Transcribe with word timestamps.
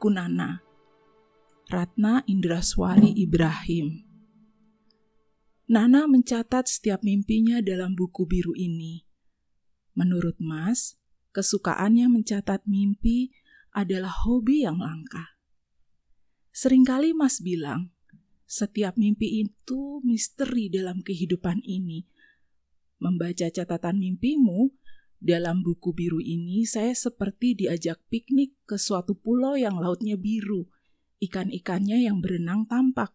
Ini 0.00 0.08
buku 0.08 0.16
Nana. 0.16 0.64
Ratna 1.68 2.24
Indraswari 2.24 3.12
Ibrahim. 3.20 4.00
Nana 5.68 6.08
mencatat 6.08 6.72
setiap 6.72 7.04
mimpinya 7.04 7.60
dalam 7.60 7.92
buku 7.92 8.24
biru 8.24 8.56
ini. 8.56 9.04
Menurut 9.92 10.40
Mas, 10.40 10.96
kesukaannya 11.36 12.08
mencatat 12.08 12.64
mimpi 12.64 13.28
adalah 13.76 14.24
hobi 14.24 14.64
yang 14.64 14.80
langka. 14.80 15.36
Seringkali 16.56 17.12
Mas 17.12 17.44
bilang, 17.44 17.92
setiap 18.48 18.96
mimpi 18.96 19.44
itu 19.44 20.00
misteri 20.00 20.72
dalam 20.72 21.04
kehidupan 21.04 21.60
ini. 21.60 22.08
Membaca 23.04 23.52
catatan 23.52 24.00
mimpimu 24.00 24.79
dalam 25.20 25.60
buku 25.60 25.92
biru 25.92 26.16
ini, 26.16 26.64
saya 26.64 26.96
seperti 26.96 27.52
diajak 27.52 28.00
piknik 28.08 28.56
ke 28.64 28.80
suatu 28.80 29.12
pulau 29.12 29.52
yang 29.52 29.76
lautnya 29.76 30.16
biru. 30.16 30.72
Ikan-ikannya 31.20 32.08
yang 32.08 32.24
berenang 32.24 32.64
tampak. 32.64 33.12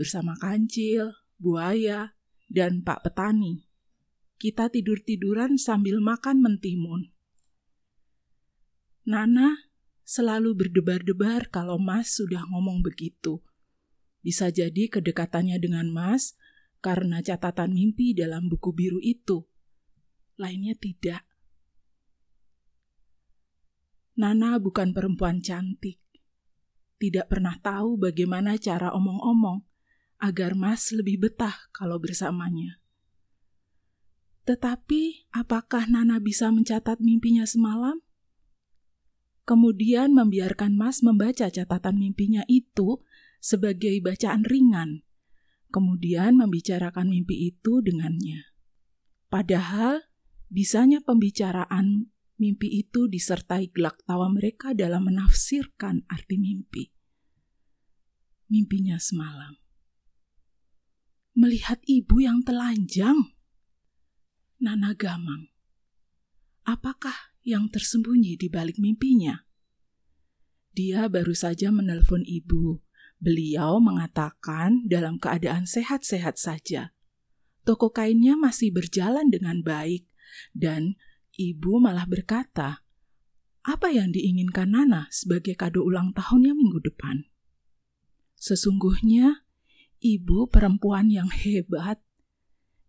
Bersama 0.00 0.32
kancil, 0.40 1.12
buaya, 1.36 2.16
dan 2.48 2.80
pak 2.80 3.04
petani. 3.04 3.68
Kita 4.40 4.72
tidur-tiduran 4.72 5.60
sambil 5.60 6.00
makan 6.00 6.40
mentimun. 6.40 7.12
Nana 9.04 9.68
selalu 10.08 10.56
berdebar-debar 10.56 11.52
kalau 11.52 11.76
Mas 11.76 12.16
sudah 12.16 12.48
ngomong 12.48 12.80
begitu. 12.80 13.44
Bisa 14.24 14.48
jadi 14.48 14.88
kedekatannya 14.88 15.60
dengan 15.60 15.92
Mas 15.92 16.40
karena 16.80 17.20
catatan 17.20 17.76
mimpi 17.76 18.16
dalam 18.16 18.48
buku 18.48 18.72
biru 18.72 19.04
itu 19.04 19.44
lainnya 20.36 20.74
tidak. 20.78 21.22
Nana 24.14 24.62
bukan 24.62 24.94
perempuan 24.94 25.42
cantik. 25.42 25.98
Tidak 27.02 27.26
pernah 27.26 27.58
tahu 27.58 27.98
bagaimana 27.98 28.54
cara 28.54 28.94
omong-omong 28.94 29.66
agar 30.22 30.54
Mas 30.54 30.94
lebih 30.94 31.26
betah 31.26 31.68
kalau 31.74 31.98
bersamanya. 31.98 32.78
Tetapi, 34.46 35.32
apakah 35.34 35.90
Nana 35.90 36.22
bisa 36.22 36.52
mencatat 36.54 37.02
mimpinya 37.02 37.48
semalam? 37.48 38.04
Kemudian 39.44 40.14
membiarkan 40.16 40.78
Mas 40.78 41.04
membaca 41.04 41.50
catatan 41.50 41.96
mimpinya 42.00 42.46
itu 42.48 43.04
sebagai 43.44 43.92
bacaan 44.00 44.40
ringan, 44.46 45.04
kemudian 45.68 46.40
membicarakan 46.40 47.12
mimpi 47.12 47.52
itu 47.52 47.84
dengannya. 47.84 48.54
Padahal 49.28 50.13
Bisanya 50.54 51.02
pembicaraan 51.02 52.14
mimpi 52.38 52.78
itu 52.78 53.10
disertai 53.10 53.74
gelak 53.74 54.06
tawa 54.06 54.30
mereka 54.30 54.70
dalam 54.70 55.10
menafsirkan 55.10 56.06
arti 56.06 56.38
mimpi. 56.38 56.94
Mimpinya 58.46 58.94
semalam. 59.02 59.58
Melihat 61.34 61.82
ibu 61.90 62.22
yang 62.22 62.46
telanjang. 62.46 63.34
Nana 64.62 64.94
Gamang. 64.94 65.50
Apakah 66.62 67.34
yang 67.42 67.66
tersembunyi 67.66 68.38
di 68.38 68.46
balik 68.46 68.78
mimpinya? 68.78 69.42
Dia 70.70 71.10
baru 71.10 71.34
saja 71.34 71.74
menelpon 71.74 72.22
ibu. 72.22 72.78
Beliau 73.18 73.82
mengatakan 73.82 74.86
dalam 74.86 75.18
keadaan 75.18 75.66
sehat-sehat 75.66 76.38
saja. 76.38 76.94
Toko 77.66 77.90
kainnya 77.90 78.38
masih 78.38 78.70
berjalan 78.70 79.34
dengan 79.34 79.58
baik 79.66 80.13
dan 80.54 80.98
ibu 81.34 81.82
malah 81.82 82.06
berkata, 82.06 82.84
apa 83.64 83.88
yang 83.88 84.12
diinginkan 84.12 84.76
Nana 84.76 85.08
sebagai 85.08 85.56
kado 85.56 85.80
ulang 85.80 86.12
tahunnya 86.12 86.52
minggu 86.52 86.84
depan? 86.84 87.24
Sesungguhnya, 88.36 89.40
ibu 90.04 90.52
perempuan 90.52 91.08
yang 91.08 91.32
hebat. 91.32 92.04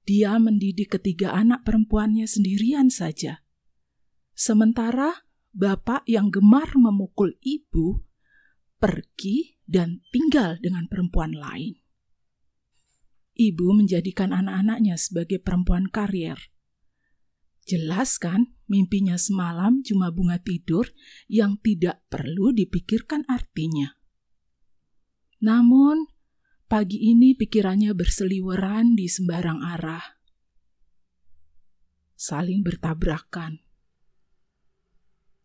Dia 0.04 0.38
mendidik 0.38 1.00
ketiga 1.00 1.34
anak 1.34 1.64
perempuannya 1.64 2.28
sendirian 2.28 2.92
saja. 2.92 3.42
Sementara 4.36 5.26
bapak 5.56 6.04
yang 6.06 6.28
gemar 6.30 6.76
memukul 6.76 7.40
ibu 7.40 8.04
pergi 8.78 9.58
dan 9.64 10.04
tinggal 10.12 10.60
dengan 10.60 10.92
perempuan 10.92 11.34
lain. 11.34 11.80
Ibu 13.36 13.80
menjadikan 13.80 14.36
anak-anaknya 14.36 15.00
sebagai 15.00 15.40
perempuan 15.40 15.88
karier 15.88 16.38
Jelas 17.66 18.22
kan, 18.22 18.54
mimpinya 18.70 19.18
semalam 19.18 19.82
cuma 19.82 20.14
bunga 20.14 20.38
tidur 20.38 20.94
yang 21.26 21.58
tidak 21.58 22.06
perlu 22.14 22.54
dipikirkan 22.54 23.26
artinya. 23.26 23.98
Namun, 25.42 26.06
pagi 26.70 27.02
ini 27.02 27.34
pikirannya 27.34 27.98
berseliweran 27.98 28.94
di 28.94 29.10
sembarang 29.10 29.66
arah. 29.66 30.06
Saling 32.14 32.62
bertabrakan. 32.62 33.66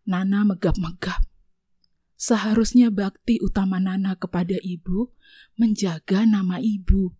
Nana 0.04 0.44
megap-megap. 0.44 1.24
Seharusnya 2.20 2.92
bakti 2.92 3.40
utama 3.40 3.80
Nana 3.80 4.12
kepada 4.12 4.60
ibu 4.60 5.16
menjaga 5.56 6.28
nama 6.28 6.60
ibu. 6.60 7.16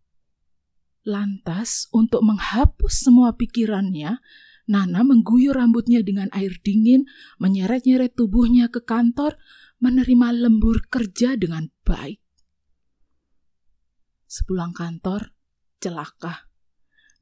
Lantas, 1.09 1.88
untuk 1.88 2.21
menghapus 2.21 3.09
semua 3.09 3.32
pikirannya, 3.32 4.21
Nana 4.70 5.03
mengguyur 5.03 5.58
rambutnya 5.58 5.98
dengan 6.06 6.31
air 6.31 6.62
dingin, 6.62 7.10
menyeret-nyeret 7.42 8.14
tubuhnya 8.14 8.70
ke 8.70 8.86
kantor, 8.86 9.34
menerima 9.82 10.47
lembur 10.47 10.86
kerja 10.86 11.34
dengan 11.34 11.75
baik. 11.82 12.22
Sepulang 14.31 14.70
kantor, 14.70 15.34
celaka. 15.82 16.47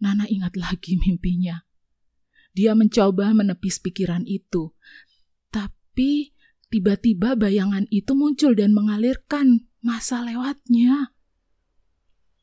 Nana 0.04 0.28
ingat 0.28 0.60
lagi 0.60 1.00
mimpinya. 1.00 1.64
Dia 2.52 2.76
mencoba 2.76 3.32
menepis 3.32 3.80
pikiran 3.80 4.28
itu, 4.28 4.76
tapi 5.48 6.36
tiba-tiba 6.68 7.32
bayangan 7.32 7.88
itu 7.88 8.12
muncul 8.12 8.52
dan 8.52 8.76
mengalirkan 8.76 9.72
masa 9.80 10.20
lewatnya. 10.20 11.16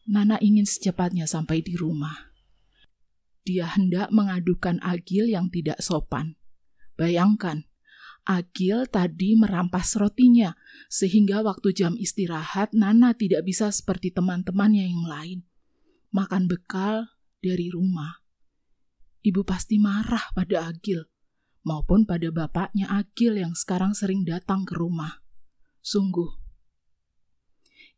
Nana 0.10 0.42
ingin 0.42 0.66
secepatnya 0.66 1.30
sampai 1.30 1.62
di 1.62 1.78
rumah 1.78 2.35
dia 3.46 3.70
hendak 3.70 4.10
mengadukan 4.10 4.82
Agil 4.82 5.30
yang 5.30 5.54
tidak 5.54 5.78
sopan. 5.80 6.34
Bayangkan, 6.98 7.70
Agil 8.26 8.90
tadi 8.90 9.38
merampas 9.38 9.94
rotinya, 10.02 10.58
sehingga 10.90 11.46
waktu 11.46 11.78
jam 11.78 11.94
istirahat 11.94 12.74
Nana 12.74 13.14
tidak 13.14 13.46
bisa 13.46 13.70
seperti 13.70 14.10
teman-temannya 14.10 14.90
yang 14.90 15.06
lain. 15.06 15.40
Makan 16.10 16.50
bekal 16.50 17.06
dari 17.38 17.70
rumah. 17.70 18.26
Ibu 19.22 19.46
pasti 19.46 19.78
marah 19.78 20.34
pada 20.34 20.66
Agil, 20.66 21.06
maupun 21.62 22.10
pada 22.10 22.34
bapaknya 22.34 22.90
Agil 22.90 23.38
yang 23.38 23.54
sekarang 23.54 23.94
sering 23.94 24.26
datang 24.26 24.66
ke 24.66 24.74
rumah. 24.74 25.22
Sungguh, 25.86 26.34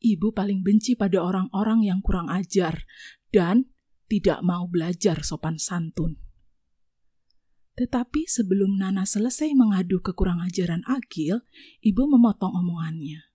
ibu 0.03 0.35
paling 0.35 0.59
benci 0.59 0.99
pada 0.99 1.23
orang-orang 1.23 1.87
yang 1.87 2.03
kurang 2.03 2.27
ajar 2.27 2.83
dan 3.31 3.71
tidak 4.07 4.39
mau 4.43 4.65
belajar 4.67 5.21
sopan 5.23 5.59
santun. 5.59 6.19
Tetapi 7.77 8.25
sebelum 8.25 8.81
Nana 8.81 9.05
selesai 9.05 9.53
mengadu 9.53 10.01
kekurang 10.01 10.41
ajaran 10.41 10.81
Agil, 10.89 11.45
ibu 11.85 12.03
memotong 12.09 12.57
omongannya. 12.57 13.29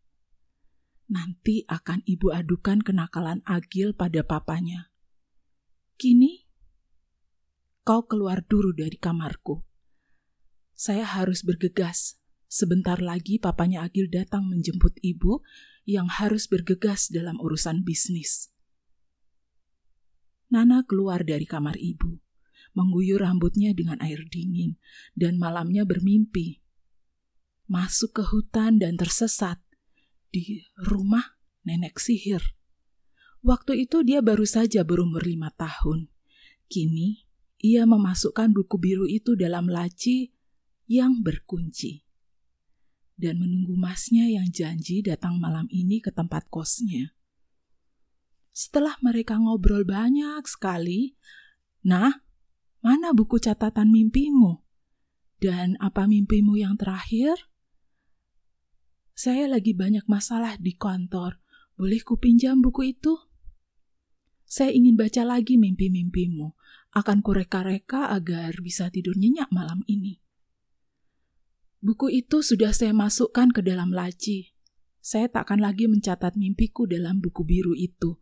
Nanti 1.07 1.63
akan 1.71 2.03
ibu 2.03 2.35
adukan 2.35 2.83
kenakalan 2.83 3.39
Agil 3.47 3.95
pada 3.95 4.27
papanya. 4.27 4.91
Kini, 5.95 6.43
kau 7.87 8.03
keluar 8.11 8.43
dulu 8.43 8.75
dari 8.75 8.99
kamarku. 8.99 9.63
Saya 10.75 11.07
harus 11.07 11.47
bergegas. 11.47 12.19
Sebentar 12.51 12.99
lagi 12.99 13.39
papanya 13.39 13.87
Agil 13.87 14.11
datang 14.11 14.51
menjemput 14.51 14.99
ibu 15.07 15.41
yang 15.87 16.11
harus 16.11 16.51
bergegas 16.51 17.09
dalam 17.09 17.39
urusan 17.39 17.87
bisnis. 17.87 18.52
Nana 20.53 20.85
keluar 20.85 21.25
dari 21.25 21.49
kamar 21.49 21.81
ibu, 21.81 22.21
mengguyur 22.77 23.25
rambutnya 23.25 23.73
dengan 23.73 23.97
air 24.05 24.21
dingin, 24.29 24.77
dan 25.17 25.41
malamnya 25.41 25.89
bermimpi. 25.89 26.61
Masuk 27.73 28.21
ke 28.21 28.23
hutan 28.29 28.77
dan 28.77 29.01
tersesat 29.01 29.57
di 30.29 30.61
rumah 30.77 31.41
nenek 31.65 31.97
sihir. 31.97 32.45
Waktu 33.41 33.89
itu 33.89 34.05
dia 34.05 34.21
baru 34.21 34.45
saja 34.45 34.85
berumur 34.85 35.25
lima 35.25 35.49
tahun. 35.57 36.13
Kini, 36.69 37.25
ia 37.65 37.89
memasukkan 37.89 38.53
buku 38.53 38.77
biru 38.77 39.07
itu 39.09 39.33
dalam 39.33 39.73
laci 39.73 40.37
yang 40.85 41.25
berkunci. 41.25 42.05
Dan 43.17 43.41
menunggu 43.41 43.73
masnya 43.81 44.29
yang 44.29 44.53
janji 44.53 45.01
datang 45.01 45.41
malam 45.41 45.65
ini 45.73 46.05
ke 46.05 46.13
tempat 46.13 46.53
kosnya. 46.53 47.17
Setelah 48.53 49.01
mereka 49.01 49.41
ngobrol 49.41 49.83
banyak 49.89 50.45
sekali, 50.45 51.17
"Nah, 51.89 52.23
mana 52.85 53.17
buku 53.17 53.41
catatan 53.41 53.89
mimpimu? 53.89 54.61
Dan 55.41 55.81
apa 55.81 56.05
mimpimu 56.05 56.61
yang 56.61 56.77
terakhir?" 56.77 57.53
saya 59.13 59.47
lagi 59.47 59.77
banyak 59.77 60.09
masalah 60.09 60.59
di 60.59 60.75
kantor. 60.75 61.39
Boleh 61.77 62.01
kupinjam 62.03 62.59
buku 62.59 62.97
itu? 62.97 63.17
Saya 64.43 64.75
ingin 64.75 64.99
baca 64.99 65.23
lagi 65.25 65.57
mimpi-mimpimu. 65.57 66.59
Akan 66.93 67.25
kureka-reka 67.25 68.13
agar 68.13 68.61
bisa 68.61 68.93
tidur 68.93 69.17
nyenyak 69.17 69.49
malam 69.49 69.81
ini. 69.89 70.21
Buku 71.81 72.13
itu 72.13 72.45
sudah 72.45 72.75
saya 72.75 72.93
masukkan 72.93 73.49
ke 73.55 73.65
dalam 73.65 73.95
laci. 73.95 74.53
Saya 74.99 75.27
tak 75.27 75.51
akan 75.51 75.65
lagi 75.65 75.87
mencatat 75.87 76.35
mimpiku 76.35 76.87
dalam 76.87 77.19
buku 77.19 77.43
biru 77.43 77.79
itu. 77.79 78.22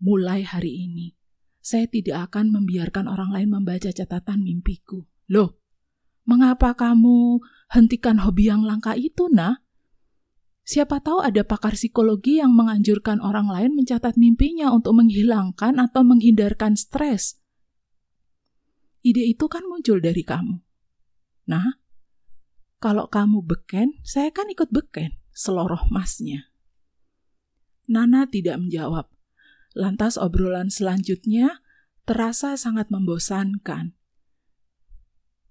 Mulai 0.00 0.48
hari 0.48 0.88
ini, 0.88 1.12
saya 1.60 1.84
tidak 1.84 2.32
akan 2.32 2.56
membiarkan 2.56 3.04
orang 3.04 3.36
lain 3.36 3.52
membaca 3.52 3.92
catatan 3.92 4.40
mimpiku. 4.40 5.04
Loh, 5.28 5.60
mengapa 6.24 6.72
kamu 6.72 7.44
hentikan 7.68 8.24
hobi 8.24 8.48
yang 8.48 8.64
langka 8.64 8.96
itu, 8.96 9.28
nah? 9.28 9.60
Siapa 10.64 11.04
tahu 11.04 11.20
ada 11.20 11.44
pakar 11.44 11.76
psikologi 11.76 12.40
yang 12.40 12.56
menganjurkan 12.56 13.20
orang 13.20 13.52
lain 13.52 13.76
mencatat 13.76 14.16
mimpinya 14.16 14.72
untuk 14.72 14.96
menghilangkan 14.96 15.76
atau 15.76 16.00
menghindarkan 16.00 16.80
stres. 16.80 17.36
Ide 19.04 19.28
itu 19.28 19.44
kan 19.52 19.68
muncul 19.68 20.00
dari 20.00 20.24
kamu. 20.24 20.64
Nah, 21.52 21.76
kalau 22.80 23.12
kamu 23.12 23.44
beken, 23.44 24.00
saya 24.00 24.32
kan 24.32 24.48
ikut 24.48 24.72
beken, 24.72 25.20
seloroh 25.36 25.84
masnya. 25.92 26.48
Nana 27.84 28.24
tidak 28.24 28.56
menjawab. 28.56 29.19
Lantas 29.74 30.18
obrolan 30.18 30.68
selanjutnya 30.72 31.62
terasa 32.02 32.58
sangat 32.58 32.90
membosankan. 32.90 33.94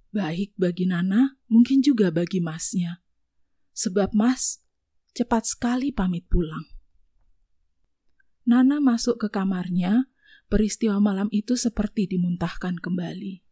Baik 0.10 0.58
bagi 0.58 0.90
Nana, 0.90 1.38
mungkin 1.48 1.86
juga 1.86 2.10
bagi 2.10 2.42
masnya. 2.42 3.06
Sebab 3.78 4.12
mas 4.12 4.66
cepat 5.14 5.46
sekali 5.46 5.94
pamit 5.94 6.26
pulang. 6.28 6.66
Nana 8.50 8.82
masuk 8.82 9.22
ke 9.22 9.28
kamarnya, 9.30 10.10
peristiwa 10.50 10.98
malam 10.98 11.30
itu 11.30 11.54
seperti 11.54 12.10
dimuntahkan 12.10 12.82
kembali. 12.82 13.46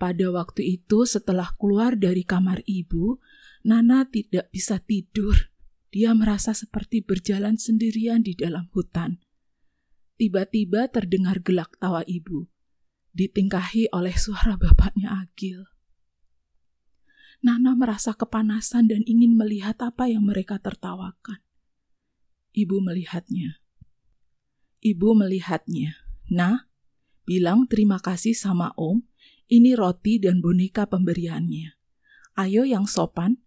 Pada 0.00 0.32
waktu 0.32 0.80
itu, 0.80 1.04
setelah 1.04 1.52
keluar 1.60 1.98
dari 1.98 2.24
kamar 2.24 2.64
ibu, 2.64 3.20
Nana 3.66 4.08
tidak 4.08 4.48
bisa 4.48 4.80
tidur. 4.80 5.52
Dia 5.92 6.16
merasa 6.16 6.56
seperti 6.56 7.04
berjalan 7.04 7.60
sendirian 7.60 8.24
di 8.24 8.32
dalam 8.32 8.70
hutan. 8.72 9.20
Tiba-tiba 10.20 10.84
terdengar 10.92 11.40
gelak 11.40 11.80
tawa 11.80 12.04
ibu, 12.04 12.44
ditingkahi 13.16 13.88
oleh 13.88 14.12
suara 14.20 14.60
bapaknya 14.60 15.16
Agil. 15.16 15.64
Nana 17.40 17.72
merasa 17.72 18.12
kepanasan 18.12 18.92
dan 18.92 19.00
ingin 19.08 19.32
melihat 19.32 19.80
apa 19.80 20.12
yang 20.12 20.28
mereka 20.28 20.60
tertawakan. 20.60 21.40
Ibu 22.52 22.84
melihatnya. 22.84 23.64
Ibu 24.84 25.08
melihatnya. 25.16 25.96
Nah, 26.28 26.68
bilang 27.24 27.64
terima 27.64 27.96
kasih 27.96 28.36
sama 28.36 28.76
Om. 28.76 29.00
Ini 29.48 29.72
roti 29.72 30.20
dan 30.20 30.44
boneka 30.44 30.84
pemberiannya. 30.84 31.80
Ayo 32.36 32.68
yang 32.68 32.84
sopan. 32.84 33.40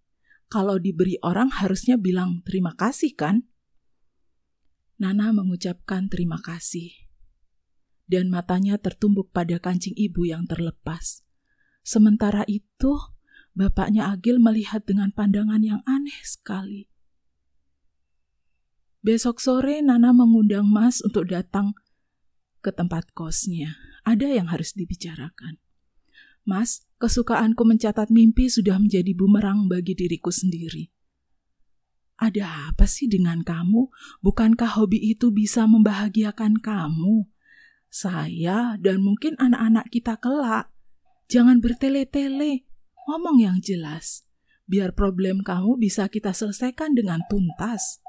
Kalau 0.49 0.81
diberi 0.81 1.21
orang 1.21 1.53
harusnya 1.53 2.01
bilang 2.01 2.41
terima 2.41 2.73
kasih 2.73 3.13
kan? 3.13 3.45
Nana 5.03 5.35
mengucapkan 5.35 6.07
terima 6.07 6.39
kasih. 6.39 6.95
Dan 8.07 8.31
matanya 8.31 8.79
tertumbuk 8.79 9.35
pada 9.35 9.59
kancing 9.59 9.91
ibu 9.99 10.23
yang 10.23 10.47
terlepas. 10.47 11.27
Sementara 11.83 12.47
itu, 12.47 12.95
Bapaknya 13.51 14.07
Agil 14.15 14.39
melihat 14.39 14.87
dengan 14.87 15.11
pandangan 15.11 15.59
yang 15.59 15.83
aneh 15.83 16.23
sekali. 16.23 16.87
Besok 19.03 19.43
sore 19.43 19.83
Nana 19.83 20.15
mengundang 20.15 20.63
Mas 20.63 21.03
untuk 21.03 21.27
datang 21.27 21.75
ke 22.63 22.71
tempat 22.71 23.11
kosnya. 23.11 23.75
Ada 24.07 24.39
yang 24.39 24.47
harus 24.47 24.71
dibicarakan. 24.71 25.59
Mas, 26.47 26.87
kesukaanku 27.03 27.67
mencatat 27.67 28.07
mimpi 28.07 28.47
sudah 28.47 28.79
menjadi 28.79 29.11
bumerang 29.11 29.67
bagi 29.67 29.99
diriku 29.99 30.31
sendiri. 30.31 30.92
Ada 32.23 32.71
apa 32.71 32.87
sih 32.87 33.11
dengan 33.11 33.43
kamu? 33.43 33.91
Bukankah 34.23 34.79
hobi 34.79 35.11
itu 35.11 35.27
bisa 35.35 35.67
membahagiakan 35.67 36.63
kamu? 36.63 37.27
Saya 37.91 38.79
dan 38.79 39.03
mungkin 39.03 39.35
anak-anak 39.35 39.91
kita 39.91 40.15
kelak. 40.23 40.71
Jangan 41.27 41.59
bertele-tele. 41.59 42.63
Ngomong 43.11 43.43
yang 43.43 43.59
jelas, 43.59 44.23
biar 44.71 44.95
problem 44.95 45.43
kamu 45.43 45.75
bisa 45.75 46.07
kita 46.07 46.31
selesaikan 46.31 46.95
dengan 46.95 47.19
tuntas. 47.27 47.99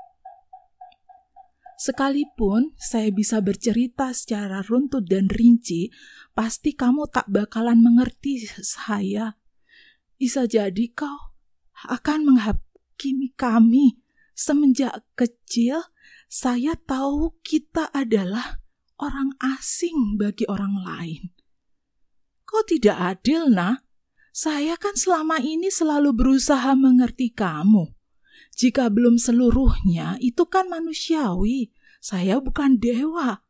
Sekalipun 1.74 2.78
saya 2.78 3.10
bisa 3.10 3.42
bercerita 3.42 4.14
secara 4.14 4.62
runtut 4.62 5.10
dan 5.10 5.26
rinci, 5.26 5.90
pasti 6.38 6.70
kamu 6.70 7.10
tak 7.10 7.26
bakalan 7.26 7.82
mengerti 7.82 8.46
saya. 8.62 9.34
Bisa 10.14 10.46
jadi 10.46 10.86
kau 10.94 11.34
akan 11.90 12.30
menghakimi 12.30 13.34
kami. 13.34 14.03
Semenjak 14.34 15.06
kecil, 15.14 15.94
saya 16.26 16.74
tahu 16.74 17.38
kita 17.46 17.94
adalah 17.94 18.58
orang 18.98 19.38
asing 19.38 20.18
bagi 20.18 20.42
orang 20.50 20.74
lain. 20.82 21.30
Kau 22.42 22.66
tidak 22.66 22.98
adil, 22.98 23.50
nak. 23.50 23.86
Saya 24.34 24.74
kan 24.74 24.98
selama 24.98 25.38
ini 25.38 25.70
selalu 25.70 26.10
berusaha 26.10 26.74
mengerti 26.74 27.30
kamu. 27.30 27.94
Jika 28.58 28.90
belum 28.90 29.18
seluruhnya, 29.18 30.18
itu 30.18 30.42
kan 30.50 30.66
manusiawi. 30.66 31.70
Saya 32.02 32.42
bukan 32.42 32.82
dewa. 32.82 33.46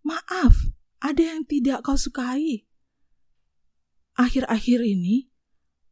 Maaf, 0.00 0.72
ada 1.04 1.20
yang 1.20 1.44
tidak 1.44 1.84
kau 1.84 1.96
sukai. 2.00 2.64
Akhir-akhir 4.16 4.80
ini, 4.80 5.28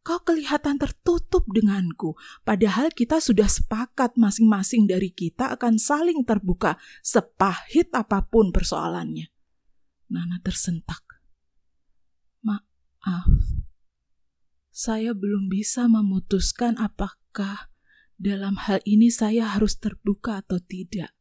kau 0.02 0.18
kelihatan 0.22 0.78
tertutup 0.82 1.46
denganku, 1.50 2.18
padahal 2.42 2.90
kita 2.90 3.22
sudah 3.22 3.46
sepakat 3.46 4.18
masing-masing 4.18 4.90
dari 4.90 5.14
kita 5.14 5.54
akan 5.54 5.78
saling 5.78 6.26
terbuka 6.26 6.78
sepahit 7.00 7.90
apa 7.94 8.26
pun 8.26 8.50
persoalannya. 8.50 9.30
Nana 10.10 10.42
tersentak. 10.42 11.00
Maaf 12.42 13.30
saya 14.72 15.12
belum 15.12 15.52
bisa 15.52 15.84
memutuskan 15.84 16.80
apakah 16.80 17.68
dalam 18.16 18.56
hal 18.56 18.80
ini 18.88 19.12
saya 19.12 19.52
harus 19.52 19.76
terbuka 19.76 20.40
atau 20.40 20.58
tidak. 20.58 21.12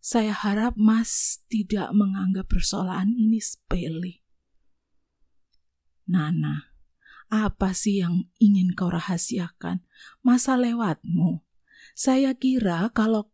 Saya 0.00 0.32
harap 0.32 0.72
Mas 0.76 1.44
tidak 1.52 1.92
menganggap 1.92 2.48
persoalan 2.48 3.12
ini 3.12 3.36
sepele. 3.36 4.24
Nana, 6.08 6.73
apa 7.32 7.72
sih 7.72 8.02
yang 8.04 8.28
ingin 8.38 8.72
kau 8.76 8.92
rahasiakan? 8.92 9.82
Masa 10.20 10.54
lewatmu. 10.58 11.42
Saya 11.94 12.34
kira 12.34 12.90
kalau 12.90 13.30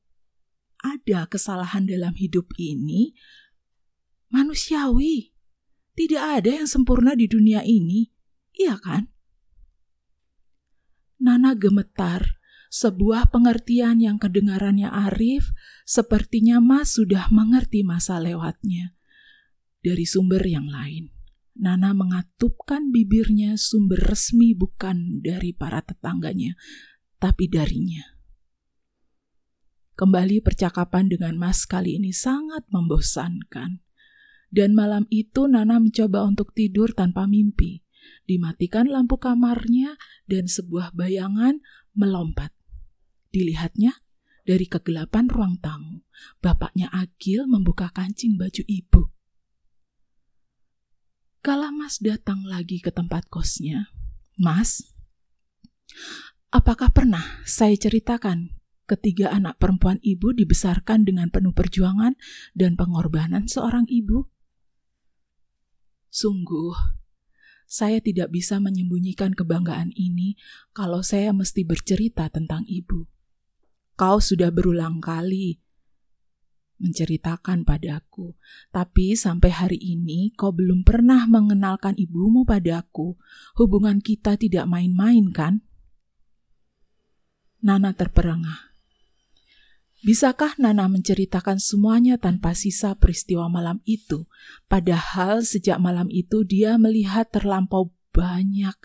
ada 0.81 1.29
kesalahan 1.29 1.85
dalam 1.85 2.17
hidup 2.17 2.49
ini, 2.57 3.13
manusiawi. 4.33 5.33
Tidak 5.97 6.23
ada 6.41 6.63
yang 6.63 6.69
sempurna 6.71 7.13
di 7.13 7.29
dunia 7.29 7.61
ini. 7.61 8.09
Iya 8.57 8.81
kan? 8.81 9.13
Nana 11.21 11.53
gemetar. 11.53 12.41
Sebuah 12.71 13.35
pengertian 13.35 13.99
yang 13.99 14.17
kedengarannya 14.23 14.87
arif, 14.87 15.51
sepertinya 15.83 16.63
Mas 16.63 16.95
sudah 16.95 17.27
mengerti 17.35 17.83
masa 17.83 18.23
lewatnya. 18.23 18.95
Dari 19.83 20.07
sumber 20.07 20.47
yang 20.47 20.71
lain, 20.71 21.11
Nana 21.61 21.93
mengatupkan 21.93 22.89
bibirnya 22.89 23.61
sumber 23.61 24.01
resmi 24.01 24.57
bukan 24.57 25.21
dari 25.21 25.53
para 25.53 25.85
tetangganya, 25.85 26.57
tapi 27.21 27.53
darinya. 27.53 28.17
Kembali 29.93 30.41
percakapan 30.41 31.13
dengan 31.13 31.37
Mas 31.37 31.69
kali 31.69 32.01
ini 32.01 32.17
sangat 32.17 32.65
membosankan. 32.73 33.85
Dan 34.49 34.73
malam 34.73 35.05
itu 35.13 35.45
Nana 35.45 35.77
mencoba 35.77 36.25
untuk 36.25 36.57
tidur 36.57 36.97
tanpa 36.97 37.29
mimpi. 37.29 37.85
Dimatikan 38.25 38.89
lampu 38.89 39.21
kamarnya 39.21 40.01
dan 40.25 40.49
sebuah 40.49 40.97
bayangan 40.97 41.61
melompat. 41.93 42.57
Dilihatnya 43.29 44.01
dari 44.49 44.65
kegelapan 44.65 45.29
ruang 45.29 45.61
tamu, 45.61 46.01
bapaknya 46.41 46.89
Agil 46.89 47.45
membuka 47.45 47.93
kancing 47.93 48.41
baju 48.41 48.65
ibu. 48.65 49.13
Kala 51.41 51.73
Mas 51.73 51.97
datang 52.05 52.45
lagi 52.45 52.85
ke 52.85 52.93
tempat 52.93 53.25
kosnya, 53.33 53.89
Mas, 54.37 54.93
apakah 56.53 56.93
pernah 56.93 57.41
saya 57.49 57.73
ceritakan 57.81 58.61
ketiga 58.85 59.33
anak 59.33 59.57
perempuan 59.57 59.97
ibu 60.05 60.37
dibesarkan 60.37 61.09
dengan 61.09 61.33
penuh 61.33 61.57
perjuangan 61.57 62.13
dan 62.53 62.77
pengorbanan 62.77 63.49
seorang 63.49 63.89
ibu? 63.89 64.29
Sungguh, 66.13 66.77
saya 67.65 68.05
tidak 68.05 68.37
bisa 68.37 68.61
menyembunyikan 68.61 69.33
kebanggaan 69.33 69.97
ini 69.97 70.37
kalau 70.77 71.01
saya 71.01 71.33
mesti 71.33 71.65
bercerita 71.65 72.29
tentang 72.29 72.69
ibu. 72.69 73.09
Kau 73.97 74.21
sudah 74.21 74.53
berulang 74.53 75.01
kali 75.01 75.57
menceritakan 76.81 77.63
padaku, 77.69 78.35
tapi 78.73 79.13
sampai 79.13 79.53
hari 79.53 79.79
ini 79.79 80.33
kau 80.35 80.51
belum 80.51 80.83
pernah 80.83 81.29
mengenalkan 81.29 81.95
ibumu 82.01 82.49
padaku. 82.49 83.21
Hubungan 83.61 84.01
kita 84.01 84.41
tidak 84.41 84.65
main-main, 84.67 85.29
kan? 85.31 85.63
Nana 87.61 87.93
terperangah. 87.93 88.73
Bisakah 90.01 90.57
Nana 90.57 90.89
menceritakan 90.89 91.61
semuanya 91.61 92.17
tanpa 92.17 92.57
sisa 92.57 92.97
peristiwa 92.97 93.53
malam 93.53 93.85
itu? 93.85 94.25
Padahal 94.65 95.45
sejak 95.45 95.77
malam 95.77 96.09
itu 96.09 96.41
dia 96.49 96.81
melihat 96.81 97.29
terlampau 97.29 97.93
banyak. 98.17 98.81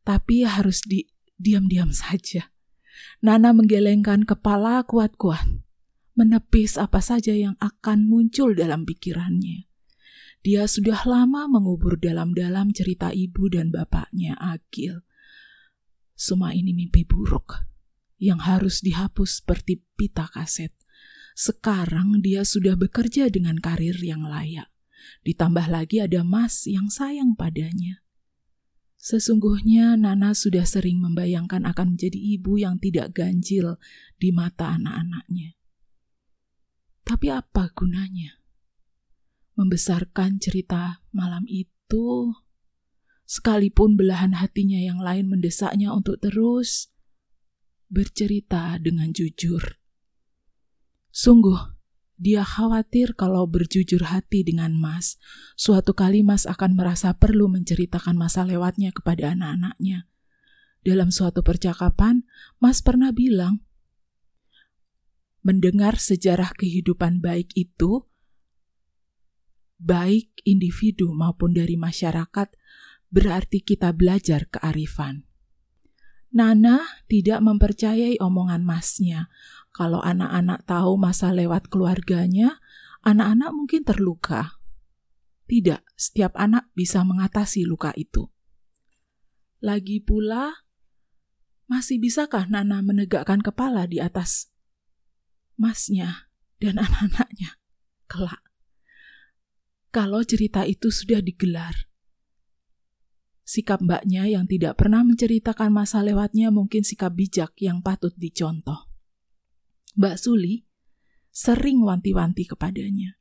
Tapi 0.00 0.48
harus 0.48 0.80
di 0.80 1.12
diam-diam 1.36 1.92
saja. 1.92 2.48
Nana 3.20 3.52
menggelengkan 3.52 4.24
kepala 4.24 4.80
kuat-kuat, 4.88 5.44
menepis 6.20 6.76
apa 6.76 7.00
saja 7.00 7.32
yang 7.32 7.56
akan 7.64 8.04
muncul 8.04 8.52
dalam 8.52 8.84
pikirannya. 8.84 9.64
Dia 10.44 10.68
sudah 10.68 11.08
lama 11.08 11.48
mengubur 11.48 11.96
dalam-dalam 11.96 12.76
cerita 12.76 13.08
ibu 13.08 13.48
dan 13.48 13.72
bapaknya 13.72 14.36
Agil. 14.36 15.00
Semua 16.12 16.52
ini 16.52 16.76
mimpi 16.76 17.08
buruk 17.08 17.64
yang 18.20 18.44
harus 18.44 18.84
dihapus 18.84 19.40
seperti 19.40 19.80
pita 19.96 20.28
kaset. 20.28 20.76
Sekarang 21.32 22.20
dia 22.20 22.44
sudah 22.44 22.76
bekerja 22.76 23.32
dengan 23.32 23.56
karir 23.56 23.96
yang 24.00 24.24
layak. 24.24 24.68
Ditambah 25.24 25.72
lagi 25.72 26.04
ada 26.04 26.20
Mas 26.20 26.68
yang 26.68 26.92
sayang 26.92 27.32
padanya. 27.32 28.04
Sesungguhnya 29.00 29.96
Nana 29.96 30.36
sudah 30.36 30.68
sering 30.68 31.00
membayangkan 31.00 31.64
akan 31.64 31.96
menjadi 31.96 32.20
ibu 32.20 32.60
yang 32.60 32.76
tidak 32.76 33.16
ganjil 33.16 33.80
di 34.20 34.28
mata 34.28 34.76
anak-anaknya. 34.76 35.59
Tapi 37.10 37.26
apa 37.26 37.74
gunanya? 37.74 38.38
Membesarkan 39.58 40.38
cerita 40.38 41.02
malam 41.10 41.42
itu, 41.50 42.38
sekalipun 43.26 43.98
belahan 43.98 44.38
hatinya 44.38 44.78
yang 44.78 45.02
lain 45.02 45.26
mendesaknya 45.26 45.90
untuk 45.90 46.22
terus 46.22 46.94
bercerita 47.90 48.78
dengan 48.78 49.10
jujur. 49.10 49.82
Sungguh, 51.10 51.58
dia 52.14 52.46
khawatir 52.46 53.18
kalau 53.18 53.42
berjujur 53.42 54.06
hati 54.06 54.46
dengan 54.46 54.78
Mas, 54.78 55.18
suatu 55.58 55.98
kali 55.98 56.22
Mas 56.22 56.46
akan 56.46 56.78
merasa 56.78 57.10
perlu 57.18 57.50
menceritakan 57.50 58.14
masa 58.14 58.46
lewatnya 58.46 58.94
kepada 58.94 59.34
anak-anaknya. 59.34 60.06
Dalam 60.86 61.10
suatu 61.10 61.42
percakapan, 61.42 62.22
Mas 62.62 62.78
pernah 62.78 63.10
bilang, 63.10 63.66
mendengar 65.40 65.96
sejarah 65.96 66.52
kehidupan 66.56 67.24
baik 67.24 67.52
itu, 67.56 68.04
baik 69.80 70.44
individu 70.44 71.12
maupun 71.16 71.56
dari 71.56 71.80
masyarakat, 71.80 72.48
berarti 73.08 73.64
kita 73.64 73.96
belajar 73.96 74.46
kearifan. 74.52 75.24
Nana 76.30 76.86
tidak 77.10 77.42
mempercayai 77.42 78.22
omongan 78.22 78.62
masnya. 78.62 79.26
Kalau 79.74 79.98
anak-anak 79.98 80.62
tahu 80.62 80.94
masa 80.94 81.34
lewat 81.34 81.66
keluarganya, 81.66 82.62
anak-anak 83.02 83.50
mungkin 83.50 83.82
terluka. 83.82 84.62
Tidak, 85.50 85.82
setiap 85.98 86.38
anak 86.38 86.70
bisa 86.78 87.02
mengatasi 87.02 87.66
luka 87.66 87.90
itu. 87.98 88.30
Lagi 89.58 89.98
pula, 89.98 90.62
masih 91.66 91.98
bisakah 91.98 92.46
Nana 92.46 92.78
menegakkan 92.78 93.42
kepala 93.42 93.90
di 93.90 93.98
atas 93.98 94.49
masnya 95.60 96.32
dan 96.56 96.80
anak-anaknya 96.80 97.60
kelak? 98.08 98.40
Kalau 99.92 100.24
cerita 100.24 100.64
itu 100.64 100.88
sudah 100.88 101.20
digelar, 101.20 101.90
Sikap 103.50 103.82
mbaknya 103.82 104.30
yang 104.30 104.46
tidak 104.46 104.78
pernah 104.78 105.02
menceritakan 105.02 105.74
masa 105.74 106.06
lewatnya 106.06 106.54
mungkin 106.54 106.86
sikap 106.86 107.18
bijak 107.18 107.50
yang 107.58 107.82
patut 107.82 108.14
dicontoh. 108.14 108.86
Mbak 109.98 110.22
Suli 110.22 110.70
sering 111.34 111.82
wanti-wanti 111.82 112.46
kepadanya. 112.46 113.18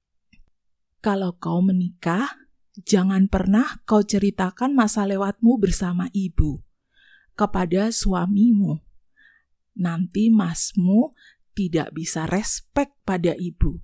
Kalau 1.02 1.34
kau 1.42 1.66
menikah, 1.66 2.30
jangan 2.78 3.26
pernah 3.26 3.82
kau 3.90 4.06
ceritakan 4.06 4.78
masa 4.78 5.10
lewatmu 5.10 5.58
bersama 5.58 6.14
ibu 6.14 6.62
kepada 7.34 7.90
suamimu. 7.90 8.78
Nanti 9.82 10.30
masmu 10.30 11.10
tidak 11.60 11.92
bisa 11.92 12.24
respek 12.32 12.96
pada 13.04 13.36
ibu. 13.36 13.84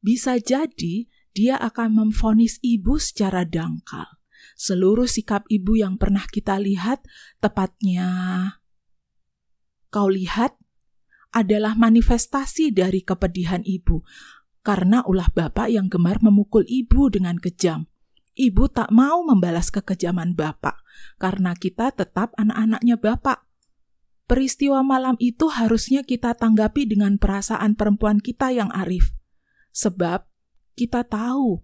Bisa 0.00 0.40
jadi 0.40 1.04
dia 1.36 1.60
akan 1.60 1.92
memfonis 1.92 2.56
ibu 2.64 2.96
secara 2.96 3.44
dangkal 3.44 4.08
seluruh 4.62 5.08
sikap 5.08 5.42
ibu 5.48 5.74
yang 5.78 5.98
pernah 5.98 6.22
kita 6.28 6.58
lihat, 6.60 7.02
tepatnya 7.42 8.08
kau 9.92 10.08
lihat, 10.08 10.56
adalah 11.32 11.76
manifestasi 11.76 12.72
dari 12.72 13.04
kepedihan 13.04 13.60
ibu, 13.64 14.04
karena 14.64 15.04
ulah 15.04 15.28
bapak 15.32 15.68
yang 15.68 15.88
gemar 15.88 16.20
memukul 16.20 16.64
ibu 16.64 17.08
dengan 17.12 17.36
kejam. 17.36 17.88
Ibu 18.32 18.72
tak 18.72 18.88
mau 18.88 19.20
membalas 19.24 19.68
kekejaman 19.68 20.32
bapak, 20.32 20.80
karena 21.20 21.52
kita 21.52 21.92
tetap 21.92 22.32
anak-anaknya 22.40 22.96
bapak. 22.96 23.44
Peristiwa 24.30 24.80
malam 24.86 25.18
itu 25.18 25.50
harusnya 25.50 26.06
kita 26.06 26.32
tanggapi 26.38 26.86
dengan 26.88 27.18
perasaan 27.18 27.74
perempuan 27.74 28.22
kita 28.22 28.54
yang 28.54 28.70
arif. 28.72 29.12
Sebab 29.74 30.24
kita 30.78 31.04
tahu 31.04 31.60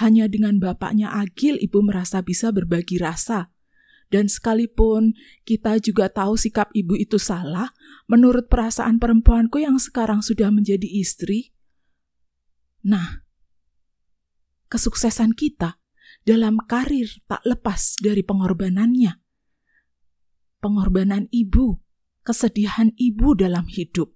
hanya 0.00 0.28
dengan 0.28 0.60
bapaknya 0.60 1.12
Agil 1.12 1.56
ibu 1.60 1.80
merasa 1.80 2.20
bisa 2.20 2.52
berbagi 2.52 3.00
rasa. 3.00 3.52
Dan 4.06 4.30
sekalipun 4.30 5.18
kita 5.42 5.82
juga 5.82 6.06
tahu 6.06 6.38
sikap 6.38 6.70
ibu 6.78 6.94
itu 6.94 7.18
salah, 7.18 7.74
menurut 8.06 8.46
perasaan 8.46 9.02
perempuanku 9.02 9.58
yang 9.58 9.82
sekarang 9.82 10.22
sudah 10.22 10.54
menjadi 10.54 10.86
istri, 10.86 11.50
nah, 12.86 13.26
kesuksesan 14.70 15.34
kita 15.34 15.82
dalam 16.22 16.58
karir 16.70 17.10
tak 17.26 17.42
lepas 17.42 17.98
dari 17.98 18.22
pengorbanannya. 18.22 19.18
Pengorbanan 20.62 21.26
ibu, 21.34 21.82
kesedihan 22.26 22.90
ibu 22.98 23.38
dalam 23.38 23.70
hidup. 23.70 24.10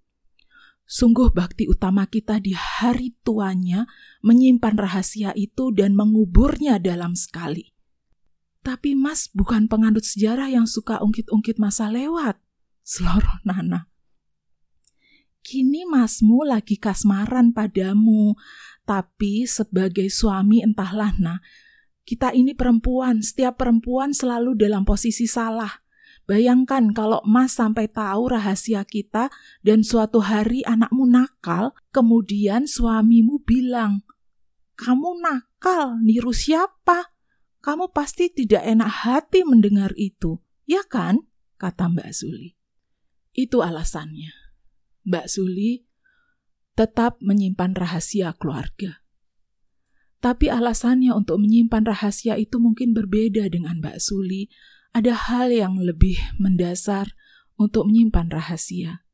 Sungguh 0.91 1.31
bakti 1.31 1.71
utama 1.71 2.11
kita 2.11 2.43
di 2.43 2.51
hari 2.51 3.15
tuanya 3.23 3.87
menyimpan 4.27 4.75
rahasia 4.75 5.31
itu 5.39 5.71
dan 5.71 5.95
menguburnya 5.95 6.83
dalam 6.83 7.15
sekali. 7.15 7.71
Tapi 8.67 8.99
Mas 8.99 9.31
bukan 9.31 9.71
penganut 9.71 10.03
sejarah 10.03 10.51
yang 10.51 10.67
suka 10.67 10.99
ungkit-ungkit 10.99 11.63
masa 11.63 11.87
lewat. 11.95 12.43
Seloroh 12.83 13.39
Nana. 13.47 13.87
Kini 15.47 15.87
masmu 15.87 16.43
lagi 16.43 16.75
kasmaran 16.75 17.55
padamu, 17.55 18.35
tapi 18.83 19.47
sebagai 19.47 20.11
suami 20.11 20.61
entahlah 20.61 21.15
nah, 21.23 21.39
kita 22.03 22.35
ini 22.35 22.53
perempuan, 22.53 23.23
setiap 23.23 23.63
perempuan 23.63 24.11
selalu 24.11 24.59
dalam 24.59 24.83
posisi 24.83 25.31
salah 25.31 25.71
Bayangkan 26.29 26.95
kalau 26.95 27.21
Mas 27.27 27.57
sampai 27.57 27.91
tahu 27.91 28.33
rahasia 28.33 28.87
kita 28.87 29.29
dan 29.65 29.83
suatu 29.83 30.23
hari 30.23 30.65
anakmu 30.65 31.09
nakal, 31.09 31.75
kemudian 31.91 32.65
suamimu 32.67 33.43
bilang, 33.43 34.07
"Kamu 34.77 35.21
nakal, 35.21 35.99
niru 36.01 36.33
siapa?" 36.35 37.11
Kamu 37.61 37.93
pasti 37.93 38.33
tidak 38.33 38.65
enak 38.65 39.05
hati 39.05 39.45
mendengar 39.45 39.93
itu, 40.01 40.41
ya 40.65 40.81
kan? 40.89 41.29
kata 41.61 41.93
Mbak 41.93 42.11
Suli. 42.17 42.57
Itu 43.37 43.61
alasannya. 43.61 44.33
Mbak 45.05 45.27
Suli 45.29 45.85
tetap 46.73 47.21
menyimpan 47.21 47.77
rahasia 47.77 48.33
keluarga. 48.33 49.05
Tapi 50.25 50.49
alasannya 50.49 51.13
untuk 51.13 51.41
menyimpan 51.41 51.85
rahasia 51.85 52.41
itu 52.41 52.57
mungkin 52.57 52.97
berbeda 52.97 53.49
dengan 53.53 53.85
Mbak 53.85 54.01
Suli 54.01 54.49
ada 54.91 55.15
hal 55.15 55.55
yang 55.55 55.79
lebih 55.79 56.19
mendasar 56.41 57.15
untuk 57.55 57.87
menyimpan 57.87 58.31
rahasia. 58.31 59.07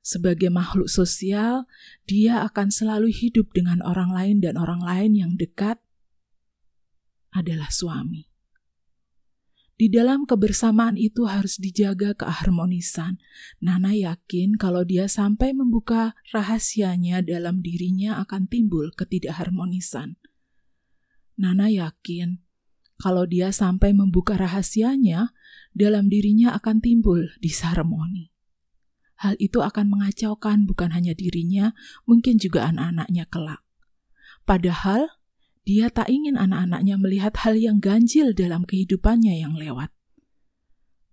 Sebagai 0.00 0.48
makhluk 0.48 0.88
sosial, 0.88 1.68
dia 2.08 2.40
akan 2.46 2.72
selalu 2.72 3.12
hidup 3.12 3.52
dengan 3.52 3.84
orang 3.84 4.08
lain, 4.08 4.36
dan 4.40 4.56
orang 4.56 4.80
lain 4.80 5.12
yang 5.12 5.32
dekat 5.36 5.76
adalah 7.34 7.68
suami. 7.68 8.28
Di 9.78 9.86
dalam 9.86 10.26
kebersamaan 10.26 10.98
itu 10.98 11.30
harus 11.30 11.54
dijaga 11.54 12.10
keharmonisan. 12.10 13.22
Nana 13.62 13.94
yakin 13.94 14.58
kalau 14.58 14.82
dia 14.82 15.06
sampai 15.06 15.54
membuka 15.54 16.18
rahasianya 16.34 17.22
dalam 17.22 17.62
dirinya 17.62 18.18
akan 18.18 18.50
timbul 18.50 18.90
ketidakharmonisan. 18.90 20.18
Nana 21.38 21.70
yakin 21.70 22.42
Kalau 22.98 23.30
dia 23.30 23.54
sampai 23.54 23.94
membuka 23.94 24.34
rahasianya, 24.34 25.30
dalam 25.70 26.10
dirinya 26.10 26.50
akan 26.58 26.82
timbul 26.82 27.30
disharmoni. 27.38 28.34
Hal 29.18 29.38
itu 29.38 29.62
akan 29.62 29.90
mengacaukan 29.90 30.66
bukan 30.66 30.90
hanya 30.94 31.14
dirinya, 31.14 31.74
mungkin 32.06 32.38
juga 32.42 32.70
anak-anaknya 32.70 33.26
kelak. 33.30 33.62
Padahal, 34.42 35.18
dia 35.62 35.90
tak 35.94 36.10
ingin 36.10 36.34
anak-anaknya 36.34 36.98
melihat 36.98 37.34
hal 37.44 37.54
yang 37.54 37.78
ganjil 37.78 38.34
dalam 38.34 38.66
kehidupannya 38.66 39.38
yang 39.38 39.54
lewat. 39.54 39.94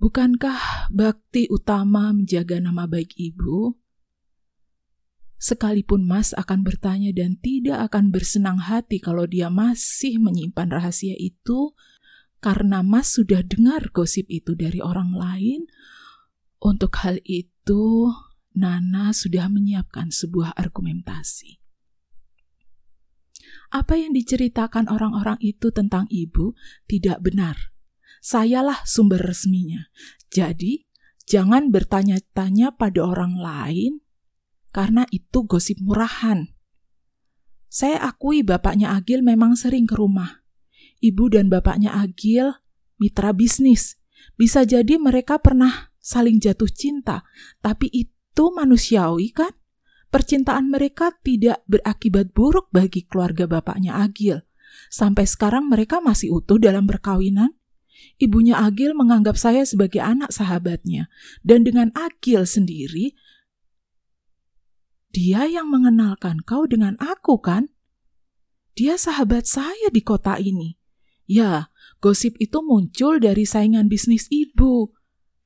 Bukankah 0.01 0.89
bakti 0.89 1.46
utama 1.50 2.13
menjaga 2.13 2.58
nama 2.62 2.89
baik 2.89 3.13
ibu? 3.18 3.77
Sekalipun 5.46 6.10
Mas 6.10 6.34
akan 6.34 6.66
bertanya 6.66 7.14
dan 7.14 7.38
tidak 7.38 7.94
akan 7.94 8.10
bersenang 8.10 8.58
hati 8.58 8.98
kalau 8.98 9.30
dia 9.30 9.54
masih 9.54 10.18
menyimpan 10.18 10.74
rahasia 10.74 11.14
itu, 11.22 11.78
karena 12.42 12.82
Mas 12.82 13.14
sudah 13.14 13.46
dengar 13.46 13.94
gosip 13.94 14.25
itu 14.25 14.58
dari 14.58 14.82
orang 14.82 15.14
lain, 15.14 15.70
untuk 16.58 16.98
hal 17.06 17.22
itu, 17.30 18.10
Nana 18.58 19.14
sudah 19.14 19.46
menyiapkan 19.46 20.10
sebuah 20.10 20.58
argumentasi. 20.58 21.62
Apa 23.70 24.02
yang 24.02 24.18
diceritakan 24.18 24.90
orang-orang 24.90 25.38
itu 25.46 25.70
tentang 25.70 26.10
ibu 26.10 26.58
tidak 26.90 27.22
benar. 27.22 27.70
Sayalah 28.18 28.82
sumber 28.82 29.22
resminya. 29.22 29.94
Jadi, 30.34 30.90
jangan 31.30 31.70
bertanya-tanya 31.70 32.74
pada 32.74 33.06
orang 33.06 33.38
lain 33.38 34.05
karena 34.75 35.08
itu 35.08 35.48
gosip 35.48 35.79
murahan. 35.79 36.51
Saya 37.72 38.03
akui 38.03 38.44
bapaknya 38.44 38.91
Agil 38.91 39.24
memang 39.24 39.55
sering 39.55 39.88
ke 39.88 39.96
rumah. 39.96 40.44
Ibu 41.00 41.32
dan 41.32 41.48
bapaknya 41.48 41.96
Agil 41.96 42.51
mitra 43.00 43.32
bisnis. 43.32 43.96
Bisa 44.36 44.67
jadi 44.67 45.00
mereka 45.00 45.39
pernah 45.39 45.96
saling 46.03 46.44
jatuh 46.44 46.67
cinta, 46.67 47.24
tapi 47.63 47.88
itu 47.88 48.44
manusiawi 48.51 49.32
kan? 49.32 49.55
Percintaan 50.12 50.67
mereka 50.67 51.15
tidak 51.24 51.63
berakibat 51.67 52.36
buruk 52.36 52.67
bagi 52.72 53.08
keluarga 53.08 53.48
bapaknya 53.48 53.96
Agil. 53.96 54.44
Sampai 54.91 55.24
sekarang 55.24 55.72
mereka 55.72 56.03
masih 56.03 56.36
utuh 56.36 56.60
dalam 56.60 56.84
perkawinan. 56.84 57.55
Ibunya 58.20 58.60
Agil 58.60 58.91
menganggap 58.91 59.39
saya 59.39 59.63
sebagai 59.63 60.03
anak 60.03 60.32
sahabatnya. 60.32 61.08
Dan 61.44 61.63
dengan 61.63 61.91
Agil 61.96 62.44
sendiri, 62.48 63.15
dia 65.16 65.48
yang 65.48 65.72
mengenalkan 65.72 66.44
kau 66.44 66.68
dengan 66.68 67.00
aku 67.00 67.40
kan? 67.40 67.72
Dia 68.76 69.00
sahabat 69.00 69.48
saya 69.48 69.88
di 69.88 70.04
kota 70.04 70.36
ini. 70.36 70.76
Ya, 71.24 71.72
gosip 72.04 72.36
itu 72.44 72.60
muncul 72.60 73.24
dari 73.24 73.48
saingan 73.48 73.88
bisnis 73.88 74.28
ibu 74.28 74.92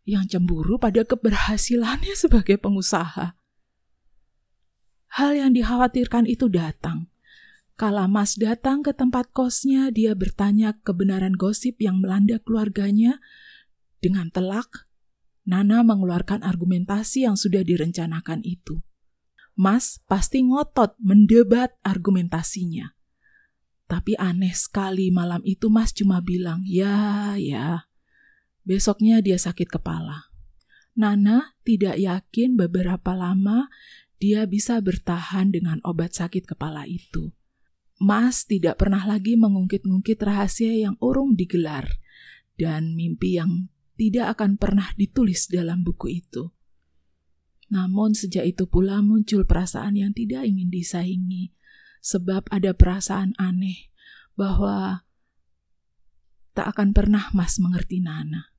yang 0.10 0.26
cemburu 0.26 0.82
pada 0.82 1.06
keberhasilannya 1.06 2.18
sebagai 2.26 2.58
pengusaha. 2.58 3.38
Hal 5.14 5.32
yang 5.38 5.54
dikhawatirkan 5.54 6.26
itu 6.26 6.50
datang. 6.50 7.14
Kala 7.78 8.10
Mas 8.10 8.36
datang 8.36 8.82
ke 8.82 8.92
tempat 8.92 9.30
kosnya, 9.32 9.94
dia 9.94 10.18
bertanya 10.18 10.82
kebenaran 10.82 11.38
gosip 11.38 11.78
yang 11.78 12.02
melanda 12.02 12.42
keluarganya. 12.42 13.22
Dengan 14.02 14.34
telak, 14.34 14.90
Nana 15.46 15.86
mengeluarkan 15.86 16.42
argumentasi 16.42 17.24
yang 17.30 17.38
sudah 17.40 17.64
direncanakan 17.64 18.44
itu. 18.44 18.84
Mas 19.56 20.02
pasti 20.10 20.46
ngotot 20.46 20.98
mendebat 21.00 21.76
argumentasinya. 21.86 22.96
Tapi 23.90 24.14
aneh 24.22 24.54
sekali 24.54 25.10
malam 25.10 25.42
itu 25.42 25.68
Mas 25.74 25.94
cuma 25.94 26.22
bilang, 26.22 26.62
ya, 26.66 27.34
ya. 27.42 27.90
Besoknya 28.62 29.18
dia 29.26 29.42
sakit 29.42 29.66
kepala. 29.66 30.30
Nana 30.94 31.58
tidak 31.66 31.98
yakin 31.98 32.54
beberapa 32.60 33.16
lama 33.18 33.72
dia 34.20 34.44
bisa 34.46 34.78
bertahan 34.84 35.50
dengan 35.50 35.80
obat 35.88 36.12
sakit 36.14 36.44
kepala 36.44 36.84
itu. 36.86 37.32
Mas 38.00 38.48
tidak 38.48 38.80
pernah 38.80 39.04
lagi 39.08 39.36
mengungkit-ungkit 39.36 40.20
rahasia 40.24 40.72
yang 40.76 40.96
urung 41.00 41.36
digelar 41.36 41.88
dan 42.60 42.96
mimpi 42.96 43.40
yang 43.40 43.72
tidak 44.00 44.40
akan 44.40 44.56
pernah 44.56 44.92
ditulis 44.96 45.52
dalam 45.52 45.84
buku 45.84 46.24
itu. 46.24 46.52
Namun 47.70 48.18
sejak 48.18 48.50
itu 48.50 48.66
pula 48.66 49.06
muncul 49.06 49.46
perasaan 49.46 49.94
yang 49.94 50.12
tidak 50.14 50.46
ingin 50.50 50.74
disaingi, 50.74 51.54
sebab 52.02 52.50
ada 52.50 52.74
perasaan 52.74 53.38
aneh 53.38 53.94
bahwa 54.34 55.06
tak 56.58 56.76
akan 56.76 56.92
pernah 56.92 57.30
Mas 57.32 57.62
mengerti 57.62 58.02
Nana. 58.02 58.52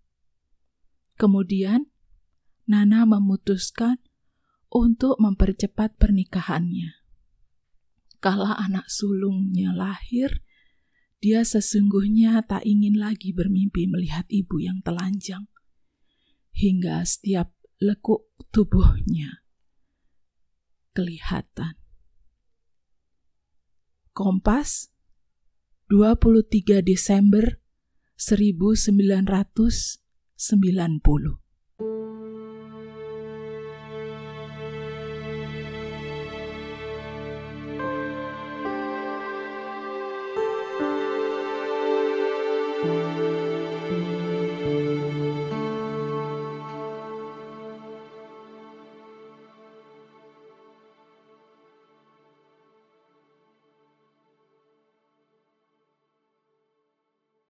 Kemudian, 1.18 1.90
Nana 2.70 3.04
memutuskan 3.04 3.98
untuk 4.70 5.18
mempercepat 5.18 5.98
pernikahannya. 5.98 6.96
Kala 8.22 8.56
anak 8.56 8.86
sulungnya 8.88 9.74
lahir, 9.74 10.40
dia 11.20 11.44
sesungguhnya 11.44 12.40
tak 12.48 12.64
ingin 12.64 12.96
lagi 12.96 13.36
bermimpi 13.36 13.84
melihat 13.84 14.24
ibu 14.32 14.56
yang 14.62 14.80
telanjang. 14.80 15.44
Hingga 16.56 17.04
setiap 17.04 17.52
lekuk 17.80 18.28
tubuhnya 18.52 19.40
kelihatan. 20.92 21.80
Kompas 24.12 24.92
23 25.88 26.84
Desember 26.84 27.56
1900 28.20 30.04
90 30.36 31.39